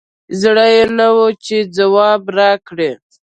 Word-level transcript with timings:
زړه 0.41 0.65
یي 0.75 0.83
نه 0.99 1.07
وو 1.15 1.27
چې 1.45 1.57
ځواب 1.77 2.21
راکړي 2.39 2.91